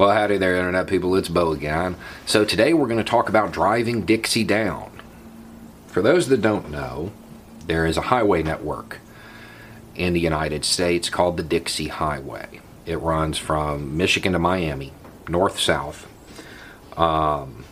Well, 0.00 0.12
howdy 0.12 0.38
there, 0.38 0.56
Internet 0.56 0.86
people. 0.86 1.14
It's 1.14 1.28
Bo 1.28 1.52
again. 1.52 1.94
So, 2.24 2.42
today 2.42 2.72
we're 2.72 2.86
going 2.86 2.96
to 2.96 3.04
talk 3.04 3.28
about 3.28 3.52
driving 3.52 4.06
Dixie 4.06 4.44
down. 4.44 4.90
For 5.88 6.00
those 6.00 6.28
that 6.28 6.40
don't 6.40 6.70
know, 6.70 7.12
there 7.66 7.84
is 7.84 7.98
a 7.98 8.08
highway 8.08 8.42
network 8.42 9.00
in 9.94 10.14
the 10.14 10.20
United 10.20 10.64
States 10.64 11.10
called 11.10 11.36
the 11.36 11.42
Dixie 11.42 11.88
Highway. 11.88 12.62
It 12.86 12.96
runs 12.96 13.36
from 13.36 13.98
Michigan 13.98 14.32
to 14.32 14.38
Miami, 14.38 14.94
north 15.28 15.60
south. 15.60 16.08
Um, 16.96 17.66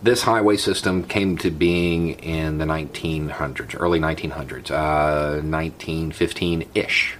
this 0.00 0.22
highway 0.22 0.56
system 0.56 1.02
came 1.02 1.38
to 1.38 1.50
being 1.50 2.10
in 2.20 2.58
the 2.58 2.66
1900s, 2.66 3.74
early 3.80 3.98
1900s, 3.98 4.70
uh, 4.70 5.42
1915 5.42 6.68
ish, 6.76 7.16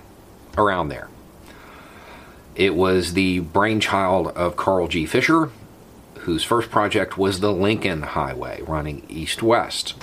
around 0.56 0.90
there. 0.90 1.08
It 2.56 2.74
was 2.74 3.12
the 3.12 3.40
brainchild 3.40 4.28
of 4.28 4.56
Carl 4.56 4.88
G. 4.88 5.04
Fisher, 5.04 5.50
whose 6.20 6.42
first 6.42 6.70
project 6.70 7.18
was 7.18 7.40
the 7.40 7.52
Lincoln 7.52 8.02
Highway, 8.02 8.62
running 8.62 9.04
east 9.10 9.42
west. 9.42 9.94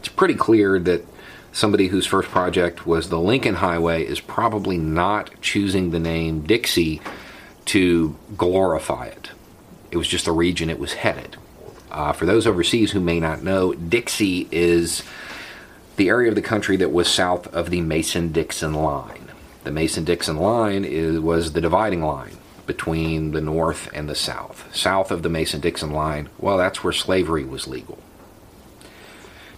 It's 0.00 0.08
pretty 0.08 0.34
clear 0.34 0.80
that 0.80 1.06
somebody 1.52 1.86
whose 1.86 2.04
first 2.04 2.28
project 2.30 2.84
was 2.84 3.08
the 3.08 3.20
Lincoln 3.20 3.54
Highway 3.56 4.04
is 4.04 4.18
probably 4.20 4.76
not 4.76 5.40
choosing 5.40 5.90
the 5.90 6.00
name 6.00 6.40
Dixie 6.40 7.00
to 7.66 8.16
glorify 8.36 9.06
it. 9.06 9.30
It 9.92 9.98
was 9.98 10.08
just 10.08 10.24
the 10.24 10.32
region 10.32 10.70
it 10.70 10.80
was 10.80 10.94
headed. 10.94 11.36
Uh, 11.92 12.12
for 12.12 12.26
those 12.26 12.46
overseas 12.46 12.90
who 12.90 13.00
may 13.00 13.20
not 13.20 13.42
know, 13.42 13.72
Dixie 13.72 14.48
is 14.50 15.04
the 15.96 16.08
area 16.08 16.28
of 16.28 16.34
the 16.34 16.42
country 16.42 16.76
that 16.76 16.92
was 16.92 17.08
south 17.08 17.46
of 17.54 17.70
the 17.70 17.80
Mason 17.80 18.32
Dixon 18.32 18.74
line. 18.74 19.17
The 19.68 19.74
Mason 19.74 20.04
Dixon 20.04 20.38
line 20.38 20.82
is, 20.82 21.20
was 21.20 21.52
the 21.52 21.60
dividing 21.60 22.00
line 22.00 22.38
between 22.64 23.32
the 23.32 23.40
North 23.42 23.90
and 23.92 24.08
the 24.08 24.14
South. 24.14 24.74
South 24.74 25.10
of 25.10 25.22
the 25.22 25.28
Mason 25.28 25.60
Dixon 25.60 25.90
line, 25.90 26.30
well, 26.38 26.56
that's 26.56 26.82
where 26.82 26.92
slavery 26.94 27.44
was 27.44 27.68
legal. 27.68 27.98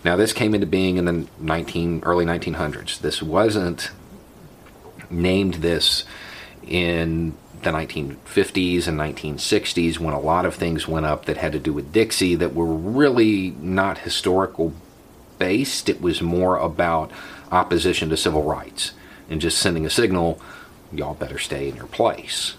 Now, 0.04 0.16
this 0.16 0.32
came 0.32 0.52
into 0.52 0.66
being 0.66 0.96
in 0.96 1.04
the 1.04 1.28
19, 1.38 2.02
early 2.02 2.24
1900s. 2.24 3.00
This 3.00 3.22
wasn't 3.22 3.92
named 5.10 5.54
this 5.54 6.04
in 6.66 7.36
the 7.62 7.70
1950s 7.70 8.88
and 8.88 8.98
1960s 8.98 10.00
when 10.00 10.12
a 10.12 10.18
lot 10.18 10.44
of 10.44 10.56
things 10.56 10.88
went 10.88 11.06
up 11.06 11.26
that 11.26 11.36
had 11.36 11.52
to 11.52 11.60
do 11.60 11.72
with 11.72 11.92
Dixie 11.92 12.34
that 12.34 12.52
were 12.52 12.66
really 12.66 13.50
not 13.60 13.98
historical 13.98 14.74
based. 15.38 15.88
It 15.88 16.00
was 16.00 16.20
more 16.20 16.56
about 16.56 17.12
opposition 17.52 18.08
to 18.08 18.16
civil 18.16 18.42
rights 18.42 18.90
and 19.30 19.40
just 19.40 19.58
sending 19.58 19.86
a 19.86 19.90
signal, 19.90 20.40
y'all 20.92 21.14
better 21.14 21.38
stay 21.38 21.68
in 21.68 21.76
your 21.76 21.86
place. 21.86 22.56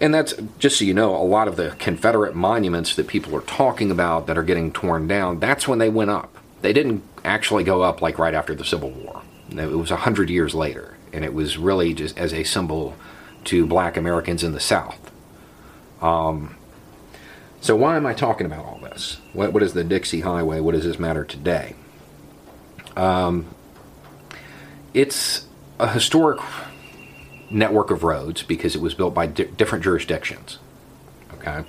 And 0.00 0.14
that's 0.14 0.34
just 0.58 0.78
so 0.78 0.84
you 0.84 0.94
know, 0.94 1.16
a 1.16 1.24
lot 1.24 1.48
of 1.48 1.56
the 1.56 1.70
Confederate 1.78 2.34
monuments 2.34 2.94
that 2.94 3.08
people 3.08 3.34
are 3.36 3.42
talking 3.42 3.90
about 3.90 4.28
that 4.28 4.38
are 4.38 4.44
getting 4.44 4.72
torn 4.72 5.08
down, 5.08 5.40
that's 5.40 5.66
when 5.66 5.80
they 5.80 5.88
went 5.88 6.10
up. 6.10 6.36
They 6.62 6.72
didn't 6.72 7.02
actually 7.24 7.64
go 7.64 7.82
up 7.82 8.00
like 8.00 8.18
right 8.18 8.34
after 8.34 8.54
the 8.54 8.64
Civil 8.64 8.90
War. 8.90 9.22
It 9.50 9.70
was 9.72 9.90
a 9.90 9.96
hundred 9.96 10.30
years 10.30 10.54
later, 10.54 10.96
and 11.12 11.24
it 11.24 11.34
was 11.34 11.58
really 11.58 11.94
just 11.94 12.16
as 12.16 12.32
a 12.32 12.44
symbol 12.44 12.94
to 13.44 13.66
black 13.66 13.96
Americans 13.96 14.44
in 14.44 14.52
the 14.52 14.60
South. 14.60 15.10
Um, 16.00 16.56
so 17.60 17.74
why 17.74 17.96
am 17.96 18.06
I 18.06 18.14
talking 18.14 18.46
about 18.46 18.64
all 18.64 18.78
this? 18.78 19.18
What, 19.32 19.52
what 19.52 19.62
is 19.62 19.72
the 19.72 19.84
Dixie 19.84 20.20
Highway? 20.20 20.60
What 20.60 20.72
does 20.72 20.84
this 20.84 20.98
matter 20.98 21.24
today? 21.24 21.74
Um, 22.96 23.46
it's 24.94 25.47
a 25.78 25.88
historic 25.92 26.40
network 27.50 27.90
of 27.90 28.02
roads 28.02 28.42
because 28.42 28.74
it 28.74 28.82
was 28.82 28.94
built 28.94 29.14
by 29.14 29.26
di- 29.26 29.44
different 29.44 29.84
jurisdictions. 29.84 30.58
Okay? 31.34 31.64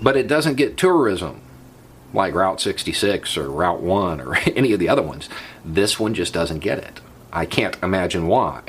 But 0.00 0.16
it 0.16 0.28
doesn't 0.28 0.56
get 0.56 0.76
tourism 0.76 1.40
like 2.12 2.34
Route 2.34 2.60
66 2.60 3.36
or 3.36 3.50
Route 3.50 3.80
1 3.80 4.20
or 4.20 4.36
any 4.56 4.72
of 4.72 4.80
the 4.80 4.88
other 4.88 5.02
ones. 5.02 5.28
This 5.64 5.98
one 5.98 6.14
just 6.14 6.32
doesn't 6.32 6.60
get 6.60 6.78
it. 6.78 7.00
I 7.32 7.46
can't 7.46 7.76
imagine 7.82 8.26
why. 8.26 8.62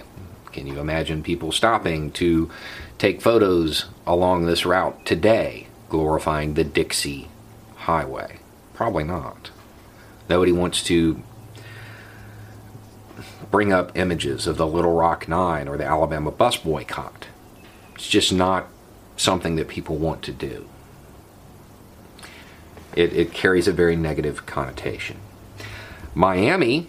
Can 0.52 0.68
you 0.68 0.80
imagine 0.80 1.24
people 1.24 1.52
stopping 1.52 2.12
to 2.12 2.50
take 2.98 3.22
photos 3.22 3.86
along 4.06 4.46
this 4.46 4.66
route 4.66 5.06
today, 5.06 5.68
glorifying 5.90 6.54
the 6.54 6.64
Dixie 6.64 7.28
Highway? 7.76 8.40
Probably 8.74 9.04
not. 9.04 9.50
Nobody 10.30 10.52
wants 10.52 10.84
to 10.84 11.22
bring 13.54 13.72
up 13.72 13.96
images 13.96 14.48
of 14.48 14.58
the 14.58 14.66
Little 14.66 14.96
Rock 14.96 15.28
Nine 15.28 15.68
or 15.68 15.78
the 15.78 15.86
Alabama 15.86 16.32
bus 16.32 16.58
boycott. 16.58 17.28
It's 17.94 18.10
just 18.10 18.34
not 18.34 18.68
something 19.16 19.58
that 19.58 19.68
people 19.68 19.96
want 19.96 20.24
to 20.24 20.32
do. 20.32 20.68
It, 22.96 23.14
it 23.14 23.32
carries 23.32 23.68
a 23.68 23.72
very 23.72 23.96
negative 23.96 24.48
connotation. 24.48 25.20
Miami 26.16 26.88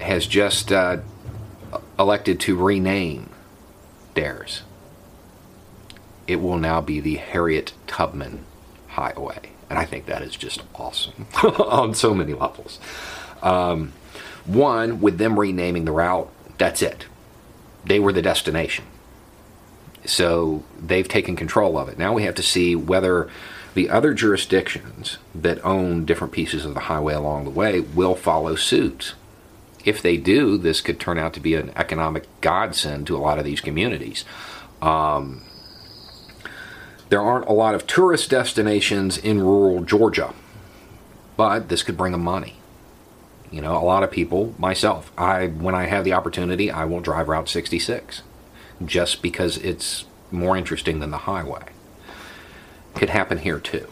has 0.00 0.26
just 0.26 0.72
uh, 0.72 1.00
elected 1.98 2.40
to 2.40 2.56
rename 2.56 3.28
theirs. 4.14 4.62
It 6.26 6.36
will 6.36 6.56
now 6.56 6.80
be 6.80 6.98
the 6.98 7.16
Harriet 7.16 7.74
Tubman 7.86 8.46
Highway. 8.88 9.50
And 9.68 9.78
I 9.78 9.84
think 9.84 10.06
that 10.06 10.22
is 10.22 10.34
just 10.34 10.62
awesome 10.76 11.26
on 11.42 11.92
so 11.92 12.14
many 12.14 12.32
levels. 12.32 12.80
Um, 13.42 13.92
one, 14.46 15.00
with 15.00 15.18
them 15.18 15.38
renaming 15.38 15.84
the 15.84 15.92
route, 15.92 16.30
that's 16.58 16.82
it. 16.82 17.06
They 17.84 17.98
were 17.98 18.12
the 18.12 18.22
destination. 18.22 18.84
So 20.04 20.64
they've 20.78 21.08
taken 21.08 21.36
control 21.36 21.78
of 21.78 21.88
it. 21.88 21.98
Now 21.98 22.12
we 22.12 22.24
have 22.24 22.34
to 22.36 22.42
see 22.42 22.74
whether 22.74 23.28
the 23.74 23.88
other 23.88 24.14
jurisdictions 24.14 25.18
that 25.34 25.64
own 25.64 26.04
different 26.04 26.32
pieces 26.32 26.64
of 26.64 26.74
the 26.74 26.80
highway 26.80 27.14
along 27.14 27.44
the 27.44 27.50
way 27.50 27.80
will 27.80 28.14
follow 28.14 28.56
suit. 28.56 29.14
If 29.84 30.02
they 30.02 30.16
do, 30.16 30.58
this 30.58 30.80
could 30.80 31.00
turn 31.00 31.18
out 31.18 31.32
to 31.34 31.40
be 31.40 31.54
an 31.54 31.72
economic 31.76 32.26
godsend 32.40 33.06
to 33.06 33.16
a 33.16 33.18
lot 33.18 33.38
of 33.38 33.44
these 33.44 33.60
communities. 33.60 34.24
Um, 34.82 35.42
there 37.08 37.22
aren't 37.22 37.48
a 37.48 37.52
lot 37.52 37.74
of 37.74 37.86
tourist 37.86 38.30
destinations 38.30 39.16
in 39.16 39.40
rural 39.40 39.82
Georgia, 39.82 40.34
but 41.36 41.68
this 41.68 41.82
could 41.82 41.96
bring 41.96 42.12
them 42.12 42.22
money. 42.22 42.59
You 43.50 43.60
know, 43.60 43.76
a 43.76 43.82
lot 43.84 44.04
of 44.04 44.10
people, 44.10 44.54
myself, 44.58 45.10
I 45.18 45.48
when 45.48 45.74
I 45.74 45.86
have 45.86 46.04
the 46.04 46.12
opportunity, 46.12 46.70
I 46.70 46.84
will 46.84 47.00
drive 47.00 47.28
Route 47.28 47.48
66 47.48 48.22
just 48.84 49.22
because 49.22 49.56
it's 49.58 50.04
more 50.30 50.56
interesting 50.56 51.00
than 51.00 51.10
the 51.10 51.18
highway. 51.18 51.64
Could 52.94 53.10
happen 53.10 53.38
here 53.38 53.58
too 53.58 53.88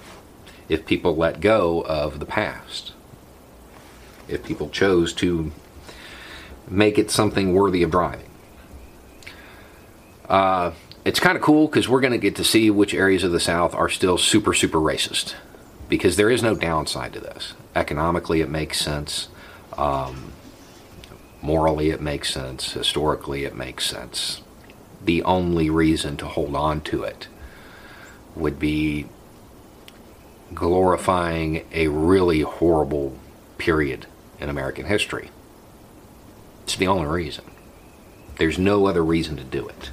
if 0.69 0.87
people 0.87 1.17
let 1.17 1.41
go 1.41 1.83
of 1.83 2.21
the 2.21 2.27
past. 2.27 2.93
If 4.29 4.45
people 4.45 4.69
chose 4.69 5.13
to 5.15 5.53
make 6.69 6.99
it 6.99 7.11
something 7.11 7.55
worthy 7.55 7.83
of 7.83 7.91
driving. 7.91 8.29
Uh, 10.29 10.73
it's 11.05 11.21
kind 11.21 11.37
of 11.37 11.43
cool 11.43 11.67
because 11.67 11.89
we're 11.89 12.03
going 12.03 12.13
to 12.13 12.19
get 12.19 12.37
to 12.37 12.45
see 12.45 12.71
which 12.71 12.93
areas 12.93 13.25
of 13.25 13.33
the 13.33 13.41
South 13.41 13.75
are 13.75 13.89
still 13.89 14.19
super, 14.19 14.53
super 14.53 14.79
racist. 14.79 15.35
Because 15.89 16.17
there 16.17 16.29
is 16.29 16.43
no 16.43 16.55
downside 16.55 17.15
to 17.15 17.21
this. 17.21 17.55
Economically, 17.75 18.43
it 18.43 18.51
makes 18.51 18.79
sense. 18.79 19.29
Um, 19.79 20.33
morally, 21.41 21.91
it 21.91 22.03
makes 22.03 22.35
sense. 22.35 22.73
Historically, 22.73 23.45
it 23.45 23.55
makes 23.55 23.87
sense. 23.87 24.43
The 25.03 25.23
only 25.23 25.71
reason 25.71 26.17
to 26.19 26.27
hold 26.27 26.57
on 26.57 26.81
to 26.83 27.05
it 27.05 27.29
would 28.35 28.59
be 28.59 29.07
glorifying 30.53 31.65
a 31.73 31.89
really 31.89 32.41
horrible 32.41 33.17
period 33.57 34.07
in 34.41 34.49
American 34.49 34.87
history. 34.87 35.31
It's 36.65 36.77
the 36.77 36.89
only 36.89 37.07
reason. 37.07 37.45
There's 38.37 38.59
no 38.59 38.87
other 38.87 39.05
reason 39.05 39.37
to 39.37 39.45
do 39.45 39.69
it. 39.69 39.91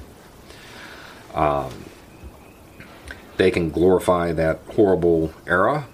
Um, 1.34 1.84
they 3.36 3.50
can 3.50 3.70
glorify 3.70 4.32
that 4.32 4.60
horrible 4.74 5.32
era 5.46 5.86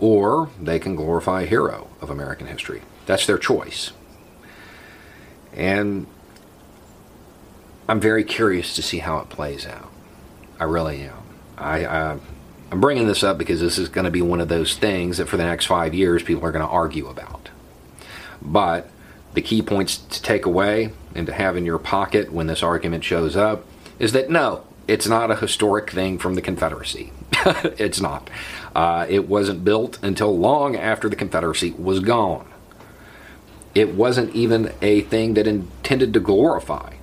or 0.00 0.50
they 0.60 0.78
can 0.78 0.96
glorify 0.96 1.42
a 1.42 1.46
hero 1.46 1.88
of 2.00 2.10
American 2.10 2.46
history. 2.46 2.82
That's 3.06 3.26
their 3.26 3.38
choice. 3.38 3.92
And 5.52 6.06
I'm 7.88 8.00
very 8.00 8.24
curious 8.24 8.74
to 8.76 8.82
see 8.82 8.98
how 8.98 9.18
it 9.18 9.28
plays 9.28 9.66
out. 9.66 9.90
I 10.58 10.64
really 10.64 11.02
am. 11.02 11.22
I, 11.58 11.86
I 11.86 12.18
I'm 12.70 12.80
bringing 12.80 13.08
this 13.08 13.24
up 13.24 13.36
because 13.36 13.60
this 13.60 13.78
is 13.78 13.88
going 13.88 14.04
to 14.04 14.10
be 14.10 14.22
one 14.22 14.40
of 14.40 14.48
those 14.48 14.76
things 14.76 15.18
that 15.18 15.28
for 15.28 15.36
the 15.36 15.44
next 15.44 15.66
five 15.66 15.92
years 15.92 16.22
people 16.22 16.44
are 16.44 16.52
going 16.52 16.64
to 16.64 16.70
argue 16.70 17.08
about. 17.08 17.48
But 18.40 18.88
the 19.34 19.42
key 19.42 19.60
points 19.60 19.96
to 19.96 20.22
take 20.22 20.46
away 20.46 20.92
and 21.14 21.26
to 21.26 21.32
have 21.32 21.56
in 21.56 21.66
your 21.66 21.78
pocket 21.78 22.32
when 22.32 22.46
this 22.46 22.62
argument 22.62 23.02
shows 23.02 23.36
up 23.36 23.64
is 23.98 24.12
that 24.12 24.30
no, 24.30 24.64
it's 24.86 25.06
not 25.06 25.30
a 25.30 25.36
historic 25.36 25.90
thing 25.90 26.18
from 26.18 26.36
the 26.36 26.42
Confederacy. 26.42 27.12
it's 27.78 28.00
not. 28.00 28.28
Uh, 28.74 29.06
it 29.08 29.28
wasn't 29.28 29.64
built 29.64 29.98
until 30.02 30.36
long 30.36 30.76
after 30.76 31.08
the 31.08 31.16
Confederacy 31.16 31.72
was 31.72 32.00
gone. 32.00 32.48
It 33.74 33.94
wasn't 33.94 34.34
even 34.34 34.72
a 34.82 35.02
thing 35.02 35.34
that 35.34 35.46
intended 35.46 36.12
to 36.14 36.20
glorify 36.20 36.94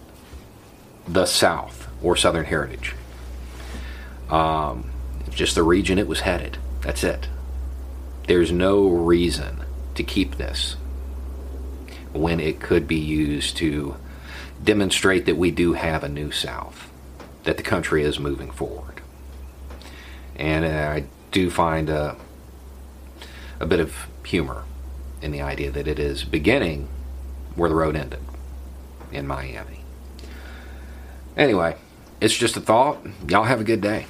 the 1.07 1.25
South 1.25 1.87
or 2.01 2.15
Southern 2.15 2.45
heritage. 2.45 2.93
Um, 4.29 4.89
just 5.31 5.55
the 5.55 5.63
region 5.63 5.97
it 5.97 6.07
was 6.07 6.21
headed. 6.21 6.57
That's 6.81 7.03
it. 7.03 7.29
There's 8.27 8.51
no 8.51 8.87
reason 8.87 9.63
to 9.95 10.03
keep 10.03 10.35
this 10.35 10.75
when 12.13 12.39
it 12.39 12.59
could 12.59 12.87
be 12.87 12.97
used 12.97 13.57
to 13.57 13.95
demonstrate 14.63 15.25
that 15.25 15.37
we 15.37 15.51
do 15.51 15.73
have 15.73 16.03
a 16.03 16.09
new 16.09 16.31
South, 16.31 16.91
that 17.43 17.57
the 17.57 17.63
country 17.63 18.03
is 18.03 18.19
moving 18.19 18.51
forward. 18.51 18.96
And 20.37 20.65
uh, 20.65 20.69
I 20.69 21.05
do 21.31 21.49
find 21.49 21.89
a, 21.89 22.15
a 23.59 23.65
bit 23.65 23.79
of 23.79 24.07
humor 24.25 24.63
in 25.21 25.31
the 25.31 25.41
idea 25.41 25.71
that 25.71 25.87
it 25.87 25.99
is 25.99 26.23
beginning 26.23 26.87
where 27.55 27.69
the 27.69 27.75
road 27.75 27.95
ended 27.95 28.19
in 29.11 29.25
Miami. 29.25 29.81
Anyway, 31.35 31.75
it's 32.21 32.35
just 32.35 32.55
a 32.57 32.61
thought. 32.61 32.99
Y'all 33.27 33.43
have 33.43 33.61
a 33.61 33.63
good 33.63 33.81
day. 33.81 34.05